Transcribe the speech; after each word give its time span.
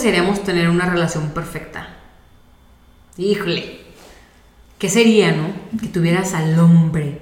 desearíamos 0.00 0.42
tener 0.42 0.70
una 0.70 0.86
relación 0.86 1.28
perfecta? 1.30 1.88
Híjole, 3.18 3.80
¿qué 4.78 4.88
sería, 4.88 5.30
no? 5.30 5.52
Que 5.78 5.88
tuvieras 5.88 6.32
al 6.32 6.58
hombre 6.58 7.20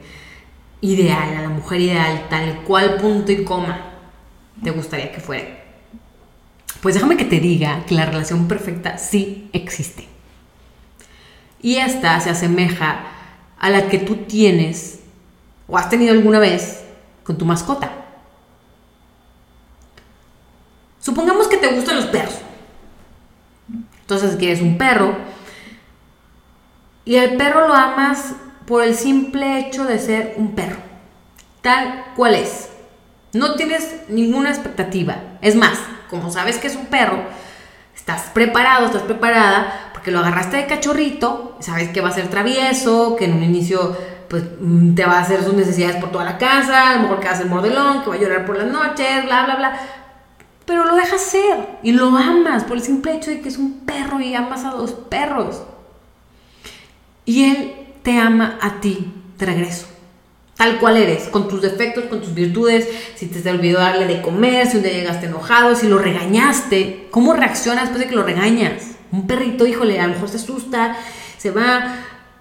ideal, 0.80 1.36
a 1.36 1.42
la 1.42 1.48
mujer 1.48 1.80
ideal, 1.80 2.26
tal 2.30 2.62
cual 2.62 2.98
punto 2.98 3.32
y 3.32 3.42
coma 3.42 3.80
te 4.62 4.70
gustaría 4.70 5.10
que 5.10 5.18
fuera. 5.18 5.48
Pues 6.80 6.94
déjame 6.94 7.16
que 7.16 7.24
te 7.24 7.40
diga 7.40 7.84
que 7.84 7.96
la 7.96 8.06
relación 8.06 8.46
perfecta 8.46 8.96
sí 8.96 9.50
existe. 9.52 10.06
Y 11.60 11.76
esta 11.76 12.20
se 12.20 12.30
asemeja 12.30 13.06
a 13.58 13.70
la 13.70 13.88
que 13.88 13.98
tú 13.98 14.18
tienes 14.18 15.00
o 15.66 15.76
has 15.76 15.90
tenido 15.90 16.12
alguna 16.12 16.38
vez 16.38 16.84
con 17.24 17.36
tu 17.36 17.44
mascota. 17.44 17.90
Supongamos 21.00 21.48
que 21.48 21.56
te 21.56 21.74
gustan 21.74 21.96
los 21.96 22.06
perros. 22.06 22.37
Entonces 24.08 24.36
quieres 24.36 24.62
un 24.62 24.78
perro 24.78 25.14
y 27.04 27.18
al 27.18 27.36
perro 27.36 27.68
lo 27.68 27.74
amas 27.74 28.32
por 28.66 28.82
el 28.82 28.94
simple 28.94 29.58
hecho 29.58 29.84
de 29.84 29.98
ser 29.98 30.32
un 30.38 30.54
perro, 30.54 30.78
tal 31.60 32.06
cual 32.16 32.34
es. 32.34 32.70
No 33.34 33.54
tienes 33.56 33.96
ninguna 34.08 34.48
expectativa. 34.48 35.16
Es 35.42 35.56
más, 35.56 35.78
como 36.08 36.30
sabes 36.30 36.56
que 36.56 36.68
es 36.68 36.76
un 36.76 36.86
perro, 36.86 37.18
estás 37.94 38.30
preparado, 38.32 38.86
estás 38.86 39.02
preparada, 39.02 39.90
porque 39.92 40.10
lo 40.10 40.20
agarraste 40.20 40.56
de 40.56 40.66
cachorrito, 40.66 41.58
sabes 41.60 41.90
que 41.90 42.00
va 42.00 42.08
a 42.08 42.12
ser 42.12 42.28
travieso, 42.28 43.14
que 43.14 43.26
en 43.26 43.34
un 43.34 43.42
inicio 43.42 43.94
pues 44.30 44.44
te 44.94 45.04
va 45.04 45.18
a 45.18 45.20
hacer 45.20 45.42
sus 45.42 45.52
necesidades 45.52 45.96
por 45.96 46.12
toda 46.12 46.24
la 46.24 46.38
casa, 46.38 46.92
a 46.92 46.96
lo 46.96 47.02
mejor 47.02 47.20
que 47.20 47.28
va 47.28 47.36
a 47.36 47.44
mordelón, 47.44 48.02
que 48.02 48.08
va 48.08 48.14
a 48.14 48.18
llorar 48.18 48.46
por 48.46 48.56
las 48.56 48.68
noches, 48.68 49.24
bla, 49.26 49.44
bla, 49.44 49.56
bla. 49.56 49.80
Pero 50.68 50.84
lo 50.84 50.96
dejas 50.96 51.22
ser 51.22 51.66
y 51.82 51.92
lo 51.92 52.08
amas 52.08 52.64
por 52.64 52.76
el 52.76 52.82
simple 52.82 53.14
hecho 53.14 53.30
de 53.30 53.40
que 53.40 53.48
es 53.48 53.56
un 53.56 53.80
perro 53.86 54.20
y 54.20 54.34
amas 54.34 54.66
a 54.66 54.72
dos 54.72 54.92
perros. 54.92 55.62
Y 57.24 57.44
él 57.44 57.72
te 58.02 58.18
ama 58.18 58.58
a 58.60 58.78
ti 58.78 59.10
de 59.38 59.46
regreso. 59.46 59.86
Tal 60.58 60.78
cual 60.78 60.98
eres, 60.98 61.28
con 61.28 61.48
tus 61.48 61.62
defectos, 61.62 62.04
con 62.04 62.20
tus 62.20 62.34
virtudes, 62.34 62.86
si 63.14 63.28
te, 63.28 63.48
olvidó 63.48 63.78
darle 63.78 64.06
de 64.06 64.20
comer, 64.20 64.66
si 64.66 64.76
un 64.76 64.82
día 64.82 64.92
llegaste 64.92 65.24
enojado, 65.24 65.74
si 65.74 65.88
lo 65.88 65.96
regañaste, 65.96 67.08
¿cómo 67.10 67.32
reaccionas 67.32 67.84
después 67.84 68.00
de 68.02 68.10
que 68.10 68.16
lo 68.16 68.24
regañas? 68.24 68.88
Un 69.10 69.26
perrito, 69.26 69.66
híjole, 69.66 69.98
a 69.98 70.06
lo 70.06 70.12
mejor 70.12 70.28
se 70.28 70.36
asusta, 70.36 70.98
se 71.38 71.50
va, 71.50 71.94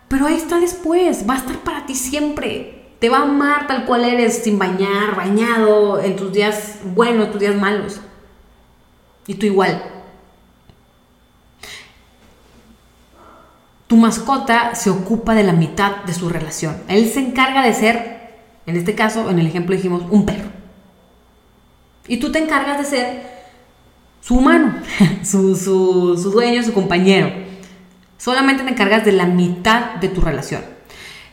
pero 0.09 0.27
ahí 0.27 0.35
está 0.35 0.59
después, 0.59 1.23
va 1.29 1.35
a 1.35 1.37
estar 1.37 1.59
para 1.59 1.85
ti 1.85 1.95
siempre. 1.95 2.87
Te 2.99 3.07
va 3.07 3.19
a 3.19 3.21
amar 3.21 3.67
tal 3.67 3.85
cual 3.85 4.03
eres, 4.03 4.43
sin 4.43 4.59
bañar, 4.59 5.15
bañado, 5.15 6.01
en 6.03 6.17
tus 6.17 6.33
días 6.33 6.79
buenos, 6.83 7.27
en 7.27 7.31
tus 7.31 7.39
días 7.39 7.55
malos. 7.55 8.01
Y 9.27 9.35
tú 9.35 9.45
igual. 9.45 9.97
tu 13.87 13.95
mascota 13.95 14.75
se 14.75 14.89
ocupa 14.89 15.33
de 15.33 15.43
la 15.43 15.53
mitad 15.53 16.03
de 16.03 16.13
su 16.13 16.29
relación. 16.29 16.77
Él 16.89 17.09
se 17.09 17.21
encarga 17.21 17.63
de 17.63 17.73
ser, 17.73 18.35
en 18.65 18.75
este 18.75 18.95
caso, 18.95 19.29
en 19.29 19.39
el 19.39 19.47
ejemplo 19.47 19.75
dijimos, 19.75 20.03
un 20.09 20.25
perro. 20.25 20.49
Y 22.07 22.17
tú 22.17 22.31
te 22.31 22.39
encargas 22.39 22.77
de 22.77 22.85
ser 22.85 23.37
su 24.21 24.35
humano, 24.35 24.75
su, 25.23 25.55
dueño, 26.33 26.63
su 26.63 26.73
compañero. 26.73 27.31
Solamente 28.17 28.63
te 28.63 28.69
encargas 28.69 29.05
de 29.05 29.13
la 29.13 29.25
mitad 29.25 29.95
de 29.95 30.09
tu 30.09 30.19
relación. 30.19 30.63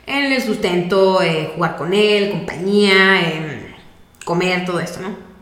En 0.07 0.33
el 0.33 0.43
sustento, 0.43 1.23
eh, 1.23 1.53
jugar 1.57 1.77
con 1.77 1.93
él, 1.93 2.31
compañía, 2.31 3.21
eh, 3.23 3.75
comer, 4.25 4.65
todo 4.65 4.79
esto, 4.79 5.01
¿no? 5.01 5.34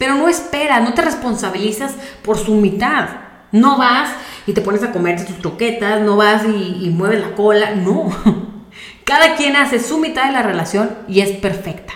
Pero 0.00 0.14
no 0.14 0.28
esperas, 0.28 0.82
no 0.82 0.94
te 0.94 1.02
responsabilizas 1.02 1.92
por 2.22 2.38
su 2.38 2.54
mitad. 2.54 3.06
No 3.52 3.76
vas 3.76 4.08
y 4.46 4.54
te 4.54 4.62
pones 4.62 4.82
a 4.82 4.92
comerte 4.92 5.24
tus 5.24 5.36
croquetas, 5.36 6.00
no 6.00 6.16
vas 6.16 6.42
y, 6.46 6.88
mueves 6.88 7.20
la 7.20 7.34
cola, 7.34 7.74
no. 7.74 8.08
Cada 9.04 9.36
quien 9.36 9.56
hace 9.56 9.78
su 9.78 9.98
mitad 9.98 10.24
de 10.24 10.32
la 10.32 10.40
relación 10.40 10.88
y 11.06 11.20
es 11.20 11.32
perfecta, 11.32 11.92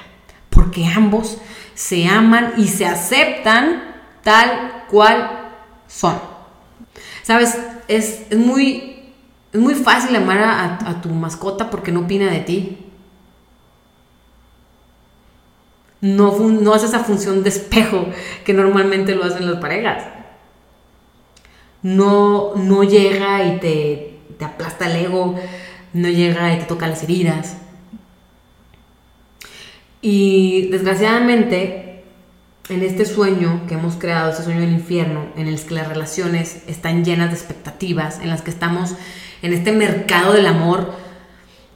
porque 0.50 0.84
ambos 0.84 1.38
se 1.72 2.06
aman 2.06 2.53
y 2.59 2.69
se 2.69 2.84
aceptan 2.84 3.82
tal 4.22 4.84
cual 4.91 5.53
son. 5.87 6.20
Sabes, 7.22 7.56
es, 7.88 8.37
muy, 8.37 9.14
es 9.50 9.60
muy 9.60 9.76
fácil 9.76 10.14
amar 10.14 10.43
a, 10.43 11.00
tu 11.00 11.09
mascota 11.09 11.70
porque 11.70 11.91
no 11.91 12.00
opina 12.00 12.31
de 12.31 12.41
ti. 12.41 12.83
No, 16.04 16.38
no 16.38 16.75
hace 16.75 16.87
esa 16.87 17.00
función 17.00 17.42
de 17.42 17.48
espejo 17.48 18.06
que 18.44 18.53
normalmente 18.53 19.15
lo 19.15 19.25
hacen 19.25 19.50
las 19.50 19.60
parejas 19.60 20.04
no, 21.84 22.54
no 22.56 22.82
llega 22.82 23.44
y 23.44 23.60
te, 23.60 24.19
te 24.38 24.44
aplasta 24.44 24.91
el 24.91 25.04
ego, 25.04 25.38
no 25.93 26.09
llega 26.09 26.53
y 26.54 26.59
te 26.59 26.64
toca 26.64 26.88
las 26.88 27.03
heridas. 27.03 27.59
Y 30.00 30.69
desgraciadamente, 30.70 32.04
en 32.70 32.82
este 32.82 33.04
sueño 33.04 33.66
que 33.69 33.75
hemos 33.75 33.97
creado, 33.97 34.31
este 34.31 34.44
sueño 34.44 34.60
del 34.60 34.72
infierno, 34.72 35.26
en 35.37 35.47
el 35.47 35.60
que 35.60 35.75
las 35.75 35.87
relaciones 35.87 36.62
están 36.66 37.04
llenas 37.04 37.28
de 37.28 37.37
expectativas, 37.37 38.19
en 38.20 38.31
las 38.31 38.41
que 38.41 38.50
estamos 38.50 38.94
en 39.43 39.53
este 39.53 39.70
mercado 39.70 40.32
del 40.32 40.47
amor 40.47 40.91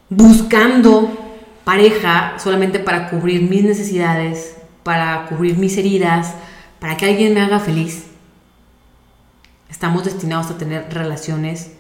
buscando 0.09 1.11
pareja 1.69 2.39
solamente 2.39 2.79
para 2.79 3.11
cubrir 3.11 3.43
mis 3.43 3.63
necesidades, 3.63 4.57
para 4.85 5.27
cubrir 5.27 5.59
mis 5.59 5.77
heridas, 5.77 6.33
para 6.81 6.97
que 6.97 7.05
alguien 7.05 7.35
me 7.35 7.43
haga 7.43 7.61
feliz 7.61 8.07
estamos 9.69 10.03
destinados 10.03 10.51
a 10.51 10.57
tener 10.57 10.91
relaciones 10.91 11.73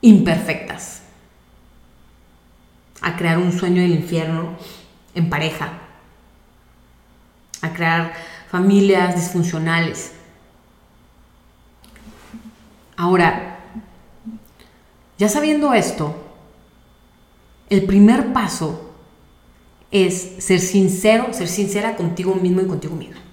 imperfectas, 0.00 1.02
a 3.02 3.14
crear 3.14 3.36
un 3.36 3.52
sueño 3.52 3.82
del 3.82 3.92
infierno 3.92 4.56
en 5.14 5.28
pareja, 5.28 5.74
a 7.60 7.74
crear 7.74 8.14
familias 8.50 9.14
disfuncionales. 9.16 10.12
Ahora, 12.96 13.58
ya 15.18 15.28
sabiendo 15.28 15.74
esto, 15.74 16.23
el 17.70 17.84
primer 17.84 18.32
paso 18.32 18.94
es 19.90 20.36
ser 20.38 20.60
sincero, 20.60 21.28
ser 21.32 21.48
sincera 21.48 21.96
contigo 21.96 22.34
mismo 22.34 22.60
y 22.60 22.66
contigo 22.66 22.96
mismo 22.96 23.24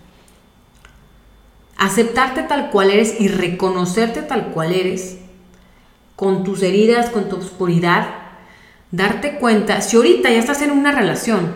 aceptarte 1.81 2.43
tal 2.43 2.69
cual 2.69 2.91
eres 2.91 3.19
y 3.19 3.27
reconocerte 3.27 4.21
tal 4.21 4.49
cual 4.49 4.71
eres, 4.71 5.17
con 6.15 6.43
tus 6.43 6.61
heridas, 6.61 7.09
con 7.09 7.27
tu 7.27 7.37
oscuridad, 7.37 8.07
darte 8.91 9.37
cuenta, 9.39 9.81
si 9.81 9.97
ahorita 9.97 10.29
ya 10.29 10.37
estás 10.37 10.61
en 10.61 10.69
una 10.69 10.91
relación, 10.91 11.55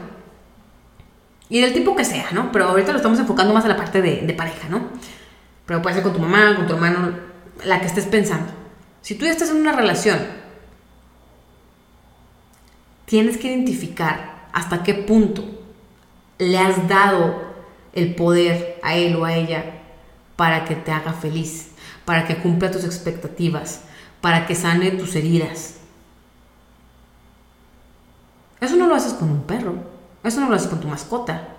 y 1.47 1.62
del 1.62 1.74
tipo 1.74 1.96
que 1.96 2.03
sea, 2.03 2.30
¿no? 2.31 2.52
Pero 2.52 2.66
ahorita 2.66 2.92
lo 2.92 2.97
estamos 2.97 3.19
enfocando 3.19 3.53
más 3.53 3.66
a 3.66 3.68
la 3.68 3.78
parte 3.78 4.02
de, 4.02 4.22
de 4.22 4.34
pareja, 4.34 4.68
¿no? 4.68 4.88
Pero 5.68 5.84
puede 5.84 5.94
ser 5.94 6.03
con 6.03 6.13
tu 6.13 6.19
mamá, 6.19 6.56
con 6.56 6.66
tu 6.66 6.74
hermano, 6.74 7.13
la 7.63 7.80
que 7.80 7.86
estés 7.86 8.07
pensando. 8.07 8.52
Si 9.02 9.13
tú 9.13 9.25
ya 9.25 9.31
estás 9.31 9.52
en 9.52 9.57
una 9.57 9.74
relación, 9.74 10.18
tienes 13.06 13.38
que 13.38 13.48
identificar 13.48 14.48
hasta 14.54 14.84
qué 14.84 14.94
punto 14.94 15.44
le 16.38 16.58
has 16.58 16.88
dado 16.88 17.56
el 17.94 18.16
poder 18.16 18.80
a 18.84 18.96
él 18.96 19.16
o 19.16 19.26
a 19.26 19.36
ella 19.36 19.82
para 20.36 20.66
que 20.66 20.76
te 20.76 20.92
haga 20.92 21.14
feliz, 21.14 21.72
para 22.04 22.26
que 22.26 22.38
cumpla 22.38 22.72
tus 22.72 22.84
expectativas, 22.84 23.82
para 24.22 24.46
que 24.46 24.56
sane 24.56 24.92
tus 24.92 25.16
heridas. 25.16 25.76
Eso 28.60 28.76
no 28.76 28.88
lo 28.88 28.96
haces 28.96 29.14
con 29.14 29.30
un 29.30 29.44
perro, 29.44 29.76
eso 30.24 30.42
no 30.42 30.50
lo 30.50 30.56
haces 30.56 30.68
con 30.68 30.80
tu 30.80 30.88
mascota. 30.88 31.50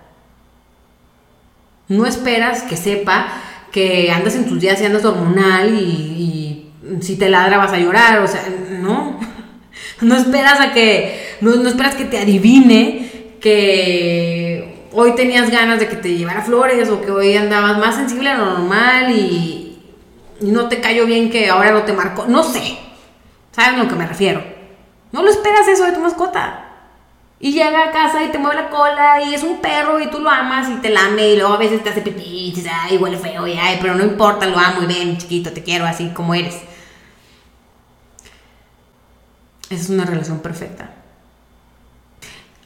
No 1.87 2.05
esperas 2.05 2.63
que 2.63 2.75
sepa 2.75 3.27
que 3.71 4.11
andas 4.11 4.35
en 4.35 4.47
tus 4.47 4.59
días 4.59 4.81
y 4.81 4.85
andas 4.85 5.05
hormonal 5.05 5.73
y, 5.73 6.71
si 7.01 7.15
te 7.17 7.29
ladra 7.29 7.57
vas 7.57 7.73
a 7.73 7.77
llorar, 7.77 8.19
o 8.19 8.27
sea, 8.27 8.43
no. 8.69 9.19
No 10.01 10.15
esperas 10.15 10.59
a 10.59 10.73
que, 10.73 11.26
no, 11.41 11.67
esperas 11.67 11.95
que 11.95 12.05
te 12.05 12.17
adivine 12.17 13.37
que 13.39 14.87
hoy 14.93 15.13
tenías 15.15 15.49
ganas 15.49 15.79
de 15.79 15.87
que 15.87 15.95
te 15.95 16.17
llevara 16.17 16.41
flores 16.41 16.89
o 16.89 17.01
que 17.01 17.11
hoy 17.11 17.35
andabas 17.35 17.77
más 17.77 17.95
sensible 17.95 18.29
a 18.29 18.37
lo 18.37 18.45
normal 18.45 19.11
y, 19.11 19.63
no 20.39 20.69
te 20.69 20.79
cayó 20.79 21.07
bien 21.07 21.31
que 21.31 21.49
ahora 21.49 21.71
no 21.71 21.81
te 21.81 21.93
marcó. 21.93 22.25
No 22.27 22.43
sé. 22.43 22.77
¿Saben 23.51 23.79
a 23.79 23.83
lo 23.83 23.89
que 23.89 23.95
me 23.95 24.05
refiero? 24.05 24.43
No 25.11 25.23
lo 25.23 25.31
esperas 25.31 25.67
eso 25.67 25.83
de 25.85 25.93
tu 25.93 25.99
mascota. 25.99 26.63
Y 27.39 27.53
llega 27.53 27.85
a 27.85 27.91
casa 27.91 28.23
y 28.23 28.29
te 28.29 28.37
mueve 28.37 28.61
la 28.61 28.69
cola 28.69 29.23
y 29.23 29.33
es 29.33 29.41
un 29.41 29.61
perro 29.61 29.99
y 29.99 30.11
tú 30.11 30.19
lo 30.19 30.29
amas 30.29 30.69
y 30.69 30.75
te 30.75 30.89
lame 30.89 31.29
y 31.29 31.37
luego 31.37 31.55
a 31.55 31.57
veces 31.57 31.83
te 31.83 31.89
hace 31.89 32.01
pipí 32.01 32.21
y 32.21 32.51
dices, 32.51 32.71
ay, 32.71 32.97
huele 32.97 33.17
feo 33.17 33.47
y 33.47 33.53
ay, 33.53 33.79
pero 33.81 33.95
no 33.95 34.03
importa, 34.03 34.45
lo 34.45 34.59
amo 34.59 34.83
y 34.83 34.85
ven, 34.85 35.17
chiquito, 35.17 35.51
te 35.51 35.63
quiero 35.63 35.85
así 35.85 36.09
como 36.09 36.35
eres. 36.35 36.55
Esa 39.69 39.83
es 39.83 39.89
una 39.89 40.05
relación 40.05 40.39
perfecta. 40.39 40.96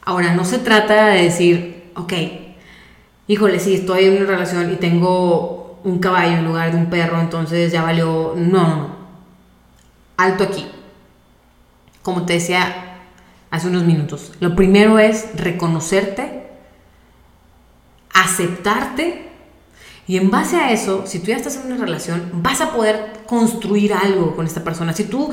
Ahora, 0.04 0.34
no 0.34 0.46
se 0.46 0.60
trata 0.60 1.08
de 1.08 1.24
decir, 1.24 1.92
ok, 1.96 2.14
híjole, 3.28 3.60
sí, 3.60 3.76
estoy 3.76 4.06
en 4.06 4.18
una 4.18 4.26
relación 4.26 4.72
y 4.72 4.76
tengo 4.76 5.80
un 5.84 6.00
caballo 6.00 6.38
en 6.38 6.46
lugar 6.46 6.72
de 6.72 6.78
un 6.78 6.90
perro, 6.90 7.20
entonces 7.20 7.72
ya 7.72 7.84
valió. 7.84 8.34
No, 8.36 8.68
no, 8.68 8.76
no. 8.76 8.96
Alto 10.18 10.44
aquí. 10.44 10.68
Como 12.02 12.26
te 12.26 12.34
decía 12.34 13.00
hace 13.50 13.68
unos 13.68 13.84
minutos, 13.84 14.32
lo 14.40 14.56
primero 14.56 14.98
es 14.98 15.36
reconocerte, 15.36 16.48
aceptarte 18.14 19.30
y 20.08 20.18
en 20.18 20.32
base 20.32 20.58
a 20.58 20.72
eso, 20.72 21.04
si 21.06 21.20
tú 21.20 21.28
ya 21.28 21.38
estás 21.38 21.58
en 21.58 21.72
una 21.72 21.78
relación, 21.78 22.30
vas 22.34 22.62
a 22.62 22.74
poder 22.74 23.22
construir 23.28 23.94
algo 23.94 24.36
con 24.36 24.46
esta 24.46 24.64
persona. 24.64 24.94
Si 24.94 25.06
tú 25.06 25.32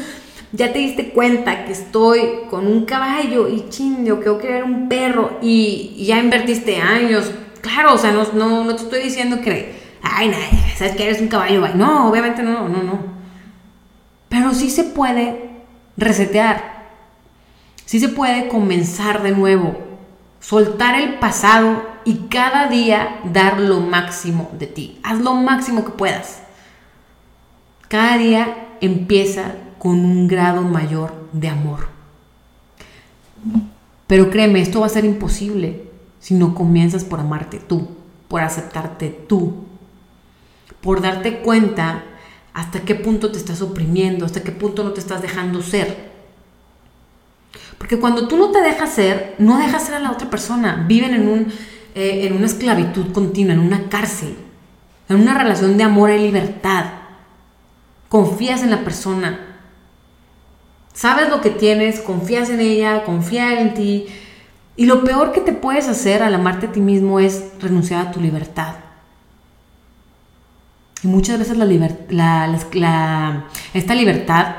ya 0.53 0.73
te 0.73 0.79
diste 0.79 1.11
cuenta 1.11 1.65
que 1.65 1.73
estoy 1.73 2.21
con 2.50 2.67
un 2.67 2.85
caballo 2.85 3.49
y 3.49 3.69
chin, 3.69 4.05
yo 4.05 4.19
quiero 4.19 4.39
crear 4.39 4.65
un 4.65 4.89
perro 4.89 5.39
y, 5.43 6.05
ya 6.06 6.19
invertiste 6.19 6.81
años, 6.81 7.31
claro, 7.61 7.95
o 7.95 7.99
sea, 7.99 8.12
no, 8.12 8.25
no, 8.33 8.65
no 8.65 8.75
te 8.75 8.83
estoy 8.83 9.03
diciendo 9.03 9.41
que, 9.41 9.79
ay, 10.03 10.29
nada, 10.29 10.45
sabes 10.77 10.97
que 10.97 11.05
eres 11.05 11.21
un 11.21 11.29
caballo, 11.29 11.67
no, 11.75 12.09
obviamente 12.09 12.43
no, 12.43 12.69
no, 12.69 12.83
no. 12.83 13.19
Pero 14.29 14.55
sí 14.55 14.71
se 14.71 14.85
puede 14.85 15.50
resetear, 15.97 16.89
sí 17.85 18.01
se 18.01 18.09
puede 18.09 18.49
comenzar 18.49 19.23
de 19.23 19.33
nuevo, 19.33 19.77
soltar 20.41 20.99
el 20.99 21.15
pasado 21.15 21.83
y 22.05 22.29
cada 22.31 22.69
día 22.69 23.21
dar 23.25 23.61
lo 23.61 23.81
máximo 23.81 24.51
de 24.59 24.67
ti. 24.67 24.99
Haz 25.03 25.21
lo 25.21 25.35
máximo 25.35 25.85
que 25.85 25.91
puedas. 25.91 26.43
Cada 27.88 28.19
día 28.19 28.69
empieza 28.81 29.55
con 29.79 30.05
un 30.05 30.29
grado 30.29 30.62
mayor 30.62 31.29
de 31.32 31.49
amor. 31.49 31.88
Pero 34.06 34.31
créeme, 34.31 34.61
esto 34.61 34.81
va 34.81 34.87
a 34.87 34.90
ser 34.90 35.05
imposible 35.05 35.88
si 36.20 36.35
no 36.35 36.55
comienzas 36.55 37.05
por 37.05 37.20
amarte 37.20 37.58
tú, 37.58 37.88
por 38.29 38.43
aceptarte 38.43 39.08
tú, 39.08 39.64
por 40.81 41.00
darte 41.00 41.38
cuenta 41.38 42.05
hasta 42.55 42.81
qué 42.81 42.94
punto 42.94 43.31
te 43.31 43.38
estás 43.38 43.62
oprimiendo, 43.62 44.25
hasta 44.25 44.43
qué 44.43 44.52
punto 44.52 44.82
no 44.84 44.93
te 44.93 45.00
estás 45.00 45.23
dejando 45.23 45.62
ser. 45.62 46.08
Porque 47.79 47.99
cuando 47.99 48.26
tú 48.26 48.37
no 48.37 48.50
te 48.50 48.61
dejas 48.61 48.93
ser, 48.93 49.37
no 49.38 49.58
dejas 49.58 49.84
ser 49.84 49.94
a 49.94 50.00
la 50.00 50.11
otra 50.11 50.29
persona. 50.29 50.84
Viven 50.88 51.14
en 51.14 51.29
un 51.29 51.52
eh, 51.94 52.29
en 52.29 52.34
una 52.34 52.46
esclavitud 52.46 53.12
continua, 53.12 53.55
en 53.55 53.58
una 53.58 53.88
cárcel, 53.88 54.37
en 55.08 55.17
una 55.17 55.37
relación 55.37 55.76
de 55.76 55.82
amor 55.82 56.11
y 56.11 56.19
libertad. 56.19 56.84
Confías 58.08 58.62
en 58.62 58.70
la 58.70 58.84
persona. 58.84 59.40
Sabes 60.93 61.28
lo 61.28 61.40
que 61.40 61.50
tienes, 61.50 62.00
confías 62.00 62.50
en 62.50 62.60
ella, 62.60 63.05
confía 63.05 63.60
en 63.60 63.75
ti. 63.75 64.06
Y 64.76 64.87
lo 64.87 65.05
peor 65.05 65.32
que 65.32 65.40
te 65.40 65.52
puedes 65.52 65.88
hacer 65.88 66.22
al 66.22 66.34
amarte 66.34 66.66
a 66.66 66.72
ti 66.72 66.81
mismo 66.81 67.20
es 67.20 67.44
renunciar 67.60 68.06
a 68.06 68.10
tu 68.10 68.20
libertad. 68.20 68.75
Y 71.02 71.06
muchas 71.06 71.38
veces 71.38 71.56
la, 71.56 73.44
esta 73.75 73.94
libertad 73.94 74.56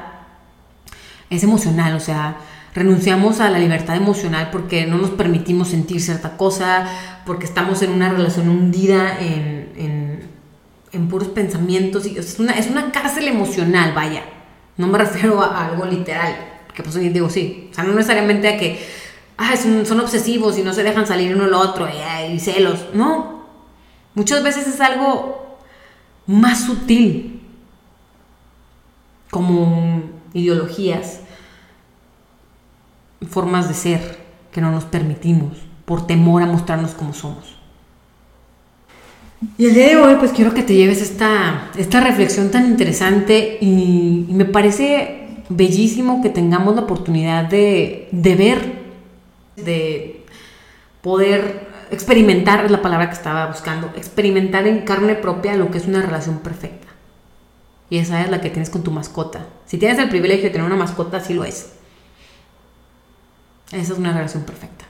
es 1.30 1.44
emocional, 1.44 1.96
o 1.96 2.00
sea, 2.00 2.38
renunciamos 2.74 3.40
a 3.42 3.50
la 3.50 3.60
libertad 3.60 3.98
emocional 3.98 4.50
porque 4.52 4.86
no 4.86 4.98
nos 4.98 5.12
permitimos 5.12 5.70
sentir 5.70 6.02
cierta 6.02 6.38
cosa, 6.38 6.86
porque 7.26 7.46
estamos 7.46 7.82
en 7.82 7.92
una 7.92 8.10
relación 8.10 8.48
hundida 8.48 9.20
en, 9.20 9.69
puros 11.08 11.30
pensamientos. 11.30 12.06
Y, 12.06 12.18
es, 12.18 12.40
una, 12.40 12.54
es 12.54 12.70
una 12.70 12.92
cárcel 12.92 13.28
emocional, 13.28 13.94
vaya. 13.94 14.24
No 14.78 14.88
me 14.88 14.98
refiero 14.98 15.42
a, 15.42 15.68
algo 15.68 15.86
literal, 15.86 16.36
que 16.74 16.84
pues 16.84 16.96
digo 16.96 17.30
sí. 17.30 17.70
O 17.72 17.74
sea, 17.74 17.84
no 17.84 17.94
necesariamente 17.94 18.48
a 18.48 18.58
que 18.58 18.86
ah, 19.38 19.56
son, 19.58 20.00
obsesivos 20.00 20.58
y 20.58 20.64
no 20.64 20.74
se 20.74 20.84
dejan 20.84 21.06
salir 21.06 21.36
uno 21.36 21.46
al 21.46 21.54
otro 21.54 21.88
y, 21.88 22.34
y 22.34 22.40
celos. 22.40 22.88
No. 22.94 23.46
Muchas 24.16 24.44
veces 24.44 24.68
es 24.68 24.82
algo 24.82 25.58
más 26.26 26.66
sutil, 26.66 27.42
como 29.30 30.04
ideologías 30.34 31.22
formas 33.30 33.68
de 33.68 33.74
ser 33.74 34.20
que 34.52 34.62
no 34.62 34.72
nos 34.72 34.86
permitimos 34.86 35.58
por 35.86 36.08
temor 36.08 36.42
a 36.42 36.46
mostrarnos 36.46 36.92
como 36.92 37.14
somos. 37.14 37.59
Y 39.58 39.68
el 39.68 39.74
día 39.74 39.88
de 39.88 39.96
hoy 39.96 40.16
pues 40.16 40.32
quiero 40.32 40.54
que 40.54 40.64
te 40.64 40.76
lleves 40.76 41.02
esta, 41.02 41.72
esta 41.78 42.02
reflexión 42.02 42.52
tan 42.52 42.66
interesante 42.66 43.58
y, 43.62 44.26
me 44.30 44.46
parece 44.46 45.44
bellísimo 45.50 46.22
que 46.22 46.30
tengamos 46.30 46.76
la 46.76 46.82
oportunidad 46.82 47.46
de, 47.46 48.10
de 48.12 48.36
ver, 48.36 48.82
de 49.56 50.26
poder 51.02 51.68
experimentar, 51.92 52.66
es 52.66 52.72
la 52.72 52.82
palabra 52.82 53.08
que 53.08 53.16
estaba 53.16 53.48
buscando, 53.48 53.88
experimentar 53.96 54.68
en 54.68 54.82
carne 54.82 55.16
propia 55.16 55.56
lo 55.56 55.72
que 55.72 55.78
es 55.78 55.86
una 55.86 56.02
relación 56.02 56.40
perfecta. 56.40 56.88
Y 57.90 57.98
esa 57.98 58.22
es 58.22 58.30
la 58.30 58.42
que 58.42 58.50
tienes 58.50 58.70
con 58.70 58.84
tu 58.84 58.92
mascota. 58.92 59.48
Si 59.66 59.78
tienes 59.78 59.98
el 59.98 60.10
privilegio 60.10 60.44
de 60.46 60.50
tener 60.52 60.68
una 60.68 60.76
mascota, 60.76 61.18
así 61.18 61.34
lo 61.34 61.44
es. 61.44 61.74
Esa 63.72 63.94
es 63.94 64.00
una 64.00 64.14
relación 64.14 64.44
perfecta. 64.44 64.86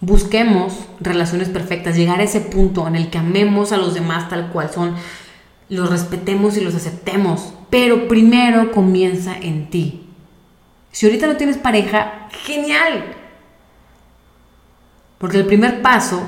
Busquemos 0.00 0.74
relaciones 1.00 1.48
perfectas, 1.48 1.96
llegar 1.96 2.20
a 2.20 2.24
ese 2.24 2.40
punto 2.40 2.86
en 2.88 2.96
el 2.96 3.10
que 3.10 3.18
amemos 3.18 3.72
a 3.72 3.76
los 3.76 3.94
demás 3.94 4.28
tal 4.28 4.50
cual 4.50 4.70
son, 4.70 4.94
los 5.68 5.90
respetemos 5.90 6.56
y 6.56 6.62
los 6.62 6.74
aceptemos, 6.74 7.52
pero 7.68 8.08
primero 8.08 8.72
comienza 8.72 9.36
en 9.36 9.68
ti. 9.70 10.08
Si 10.90 11.06
ahorita 11.06 11.26
no 11.26 11.36
tienes 11.36 11.58
pareja, 11.58 12.28
genial. 12.44 13.14
Porque 15.18 15.36
el 15.36 15.46
primer 15.46 15.82
paso, 15.82 16.22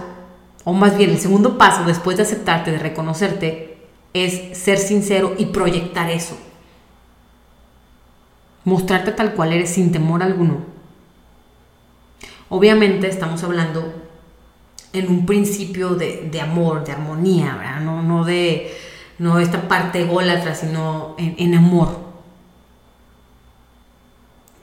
o 0.65 0.73
más 0.73 0.97
bien 0.97 1.11
el 1.11 1.19
segundo 1.19 1.57
paso 1.59 1.85
después 1.85 2.17
de 2.17 2.25
aceptarte, 2.25 2.71
de 2.71 2.79
reconocerte, 2.79 3.79
es 4.13 4.59
ser 4.59 4.79
sincero 4.79 5.35
y 5.39 5.47
proyectar 5.47 6.11
eso 6.11 6.37
mostrarte 8.65 9.13
tal 9.13 9.35
cual 9.35 9.53
eres 9.53 9.71
sin 9.71 9.93
temor 9.93 10.23
alguno. 10.23 10.72
Obviamente 12.55 13.09
estamos 13.09 13.43
hablando 13.45 13.95
en 14.93 15.09
un 15.09 15.25
principio 15.25 15.95
de, 15.95 16.39
amor, 16.39 16.85
de 16.85 16.93
armonía, 16.93 17.57
¿verdad? 17.57 17.81
No, 17.81 18.27
de 18.27 18.71
esta 19.41 19.69
parte 19.69 20.03
ególatra, 20.03 20.55
sino 20.55 21.15
en, 21.17 21.35
en 21.39 21.55
amor. 21.55 21.99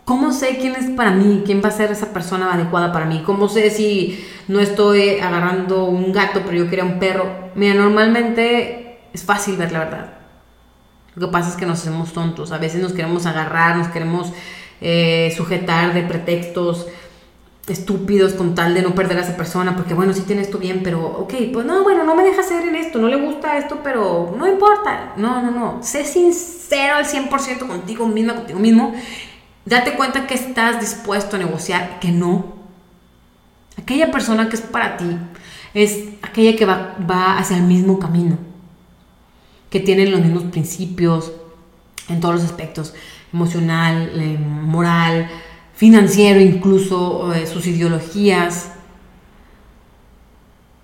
¿Cómo 0.05 0.31
sé 0.31 0.59
quién 0.61 0.75
es 0.75 0.91
para 0.91 1.09
mí? 1.09 1.41
¿Quién 1.43 1.63
va 1.63 1.69
a 1.69 1.71
ser 1.71 1.91
esa 1.91 2.13
persona 2.13 2.53
adecuada 2.53 2.93
para 2.93 3.05
mí? 3.05 3.23
¿Cómo 3.25 3.49
sé 3.49 3.71
si 3.71 4.23
no 4.47 4.59
estoy 4.59 5.19
agarrando 5.19 5.85
un 5.85 6.13
gato, 6.13 6.43
pero 6.45 6.57
yo 6.57 6.69
quería 6.69 6.85
un 6.85 6.99
perro? 6.99 7.25
Mira, 7.55 7.73
normalmente 7.73 8.99
es 9.11 9.23
fácil 9.23 9.57
ver 9.57 9.71
la 9.71 9.79
verdad. 9.79 10.13
Lo 11.15 11.25
que 11.25 11.31
pasa 11.31 11.49
es 11.49 11.55
que 11.55 11.65
nos 11.65 11.79
hacemos 11.79 12.13
tontos. 12.13 12.51
A 12.51 12.59
veces 12.59 12.83
nos 12.83 12.93
queremos 12.93 13.25
agarrar, 13.25 13.77
nos 13.77 13.87
queremos 13.87 14.31
eh, 14.79 15.33
sujetar 15.35 15.95
de 15.95 16.03
pretextos 16.03 16.85
estúpidos 17.69 18.33
con 18.33 18.55
tal 18.55 18.73
de 18.73 18.81
no 18.81 18.95
perder 18.95 19.17
a 19.17 19.21
esa 19.21 19.37
persona, 19.37 19.75
porque 19.75 19.93
bueno, 19.93 20.13
sí 20.13 20.21
tiene 20.21 20.41
esto 20.41 20.57
bien, 20.57 20.81
pero 20.83 21.05
ok, 21.05 21.33
pues 21.53 21.65
no, 21.65 21.83
bueno, 21.83 22.03
no 22.03 22.15
me 22.15 22.23
deja 22.23 22.43
ser 22.43 22.67
en 22.67 22.75
esto, 22.75 22.99
no 22.99 23.07
le 23.07 23.17
gusta 23.17 23.57
esto, 23.57 23.79
pero 23.83 24.35
no 24.37 24.47
importa. 24.47 25.13
No, 25.17 25.41
no, 25.41 25.51
no. 25.51 25.83
Sé 25.83 26.05
sincero 26.05 26.95
al 26.95 27.05
100% 27.05 27.67
contigo 27.67 28.07
misma, 28.07 28.35
contigo 28.35 28.59
mismo. 28.59 28.93
Date 29.65 29.93
cuenta 29.93 30.27
que 30.27 30.35
estás 30.35 30.79
dispuesto 30.79 31.35
a 31.35 31.39
negociar, 31.39 31.99
que 31.99 32.11
no. 32.11 32.53
Aquella 33.81 34.11
persona 34.11 34.49
que 34.49 34.55
es 34.55 34.61
para 34.61 34.97
ti 34.97 35.17
es 35.73 36.09
aquella 36.21 36.57
que 36.57 36.65
va, 36.65 36.95
va 37.09 37.37
hacia 37.37 37.57
el 37.57 37.63
mismo 37.63 37.99
camino 37.99 38.49
que 39.69 39.79
tienen 39.79 40.11
los 40.11 40.21
mismos 40.21 40.43
principios 40.43 41.31
en 42.07 42.19
todos 42.19 42.35
los 42.35 42.43
aspectos, 42.43 42.93
emocional, 43.31 44.11
eh, 44.15 44.37
moral, 44.39 45.29
financiero 45.79 46.41
incluso, 46.41 47.33
eh, 47.33 47.47
sus 47.47 47.65
ideologías. 47.65 48.69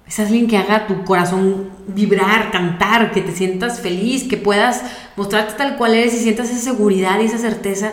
Es 0.08 0.20
alguien 0.22 0.48
que 0.48 0.58
haga 0.58 0.88
tu 0.88 1.04
corazón 1.04 1.70
vibrar, 1.86 2.50
cantar, 2.50 3.12
que 3.12 3.20
te 3.20 3.34
sientas 3.34 3.82
feliz, 3.82 4.24
que 4.24 4.38
puedas 4.38 4.84
mostrarte 5.18 5.56
tal 5.56 5.76
cual 5.76 5.96
eres 5.96 6.14
y 6.14 6.20
sientas 6.20 6.50
esa 6.50 6.62
seguridad 6.62 7.20
y 7.20 7.26
esa 7.26 7.38
certeza 7.38 7.92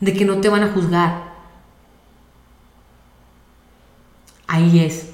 de 0.00 0.14
que 0.14 0.24
no 0.24 0.38
te 0.38 0.48
van 0.48 0.62
a 0.62 0.72
juzgar. 0.72 1.34
Ahí 4.46 4.80
es. 4.80 5.10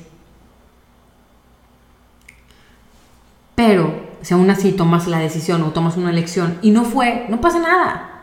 Pero 3.56 3.92
si 4.22 4.34
aún 4.34 4.48
así 4.50 4.70
tomas 4.70 5.08
la 5.08 5.18
decisión 5.18 5.62
o 5.62 5.72
tomas 5.72 5.96
una 5.96 6.10
elección 6.10 6.60
y 6.62 6.70
no 6.70 6.84
fue, 6.84 7.26
no 7.28 7.40
pasa 7.40 7.58
nada. 7.58 8.22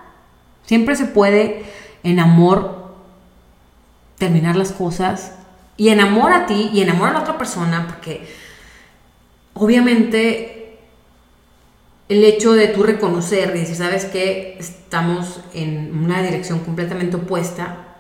Siempre 0.63 0.96
se 0.96 1.08
puede 1.08 1.65
en 2.03 2.18
amor 2.22 2.81
terminar 4.22 4.56
las 4.56 4.72
cosas 4.72 5.32
y 5.78 5.90
en 5.90 6.00
amor 6.00 6.32
a 6.32 6.46
ti 6.46 6.70
y 6.72 6.82
en 6.82 6.92
amor 6.92 7.10
a 7.10 7.13
la 7.13 7.22
otra 7.22 7.40
persona, 7.40 7.88
porque 7.88 8.32
obviamente 9.56 10.78
el 12.08 12.24
hecho 12.24 12.54
de 12.54 12.68
tú 12.68 12.84
reconocer 12.84 13.56
y 13.56 13.62
decir, 13.62 13.75
sabes 13.75 14.06
que 14.06 14.58
estamos 14.60 15.42
en 15.56 16.04
una 16.04 16.22
dirección 16.22 16.60
completamente 16.60 17.16
opuesta, 17.16 17.96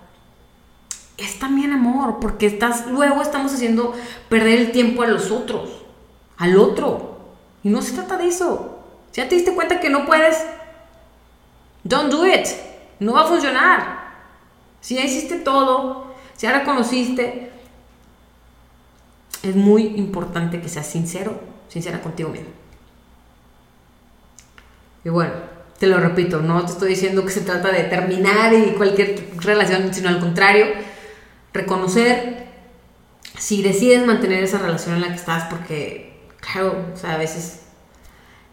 es 1.17 1.39
también 1.39 1.73
amor, 1.73 2.19
porque 2.21 2.45
estás, 2.45 2.85
luego 2.85 3.23
estamos 3.23 3.51
haciendo 3.51 3.95
perder 4.29 4.59
el 4.59 4.71
tiempo 4.71 5.01
a 5.01 5.07
los 5.07 5.31
otros, 5.31 5.71
al 6.37 6.59
otro. 6.59 7.17
Y 7.63 7.69
no 7.69 7.81
se 7.81 7.93
trata 7.93 8.17
de 8.17 8.27
eso. 8.27 8.79
Si 9.11 9.21
ya 9.21 9.27
te 9.27 9.35
diste 9.35 9.55
cuenta 9.55 9.79
que 9.79 9.89
no 9.89 10.05
puedes, 10.05 10.37
don't 11.83 12.11
do 12.11 12.27
it. 12.27 12.47
No 12.99 13.13
va 13.13 13.21
a 13.21 13.27
funcionar. 13.27 14.01
Si 14.81 14.95
ya 14.95 15.03
hiciste 15.03 15.37
todo, 15.37 16.10
si 16.41 16.47
ya 16.47 16.57
reconociste, 16.57 17.51
es 19.43 19.55
muy 19.55 19.83
importante 19.95 20.59
que 20.59 20.69
seas 20.69 20.87
sincero, 20.87 21.39
sincera 21.67 22.01
contigo 22.01 22.29
mismo. 22.29 22.47
Y 25.05 25.09
bueno, 25.09 25.33
te 25.77 25.85
lo 25.85 25.99
repito, 25.99 26.41
no 26.41 26.65
te 26.65 26.71
estoy 26.71 26.89
diciendo 26.89 27.23
que 27.23 27.29
se 27.29 27.41
trata 27.41 27.71
de 27.71 27.83
terminar 27.83 28.55
y 28.55 28.71
cualquier 28.71 29.23
relación, 29.35 29.93
sino 29.93 30.09
al 30.09 30.19
contrario, 30.19 30.65
reconocer 31.53 32.47
si 33.37 33.61
decides 33.61 34.03
mantener 34.03 34.43
esa 34.43 34.57
relación 34.57 34.95
en 34.95 35.01
la 35.01 35.09
que 35.09 35.17
estás, 35.17 35.43
porque, 35.43 36.23
claro, 36.39 36.87
o 36.91 36.97
sea, 36.97 37.13
a 37.13 37.17
veces 37.17 37.61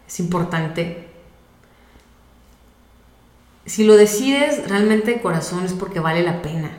es 0.07 0.19
importante. 0.19 1.07
Si 3.65 3.83
lo 3.83 3.95
decides 3.95 4.69
realmente 4.69 5.13
de 5.13 5.21
corazón 5.21 5.65
es 5.65 5.73
porque 5.73 5.99
vale 5.99 6.21
la 6.21 6.43
pena. 6.43 6.69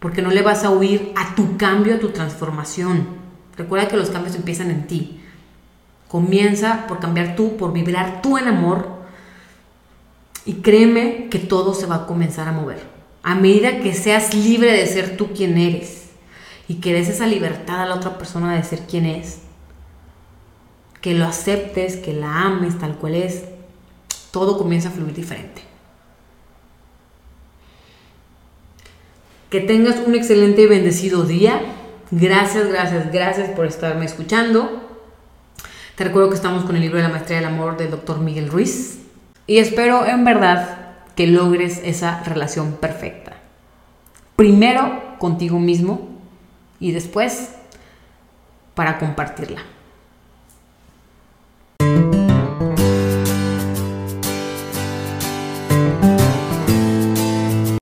Porque 0.00 0.22
no 0.22 0.30
le 0.30 0.42
vas 0.42 0.64
a 0.64 0.70
huir 0.70 1.12
a 1.14 1.34
tu 1.36 1.56
cambio, 1.56 1.94
a 1.94 1.98
tu 2.00 2.08
transformación. 2.08 3.06
Recuerda 3.56 3.88
que 3.88 3.96
los 3.96 4.10
cambios 4.10 4.34
empiezan 4.34 4.70
en 4.70 4.86
ti. 4.86 5.20
Comienza 6.08 6.86
por 6.88 6.98
cambiar 6.98 7.36
tú, 7.36 7.56
por 7.56 7.72
vibrar 7.72 8.22
tú 8.22 8.36
en 8.36 8.48
amor. 8.48 8.88
Y 10.44 10.54
créeme 10.54 11.28
que 11.30 11.38
todo 11.38 11.74
se 11.74 11.86
va 11.86 11.96
a 11.96 12.06
comenzar 12.06 12.48
a 12.48 12.52
mover. 12.52 12.82
A 13.22 13.34
medida 13.34 13.80
que 13.80 13.94
seas 13.94 14.34
libre 14.34 14.72
de 14.72 14.86
ser 14.86 15.16
tú 15.16 15.28
quien 15.34 15.58
eres 15.58 16.00
y 16.70 16.76
que 16.76 16.92
des 16.92 17.08
esa 17.08 17.26
libertad 17.26 17.82
a 17.82 17.86
la 17.86 17.96
otra 17.96 18.16
persona 18.16 18.54
de 18.54 18.62
ser 18.62 18.86
quien 18.86 19.04
es, 19.04 19.40
que 21.00 21.14
lo 21.14 21.26
aceptes, 21.26 21.96
que 21.96 22.12
la 22.12 22.42
ames 22.42 22.78
tal 22.78 22.96
cual 22.96 23.16
es, 23.16 23.42
todo 24.30 24.56
comienza 24.56 24.88
a 24.88 24.92
fluir 24.92 25.12
diferente. 25.12 25.62
Que 29.50 29.60
tengas 29.60 29.96
un 30.06 30.14
excelente 30.14 30.62
y 30.62 30.66
bendecido 30.66 31.24
día. 31.24 31.60
Gracias, 32.12 32.68
gracias, 32.68 33.12
gracias 33.12 33.50
por 33.50 33.66
estarme 33.66 34.04
escuchando. 34.04 34.88
Te 35.96 36.04
recuerdo 36.04 36.30
que 36.30 36.36
estamos 36.36 36.64
con 36.64 36.76
el 36.76 36.82
libro 36.82 36.98
de 36.98 37.02
la 37.02 37.08
maestría 37.08 37.38
del 37.38 37.48
amor 37.48 37.76
del 37.76 37.90
doctor 37.90 38.20
Miguel 38.20 38.48
Ruiz. 38.48 39.00
Y 39.48 39.58
espero 39.58 40.06
en 40.06 40.24
verdad 40.24 40.94
que 41.16 41.26
logres 41.26 41.80
esa 41.84 42.22
relación 42.22 42.74
perfecta. 42.74 43.32
Primero 44.36 45.16
contigo 45.18 45.58
mismo 45.58 46.08
y 46.78 46.92
después 46.92 47.50
para 48.76 48.98
compartirla. 48.98 49.62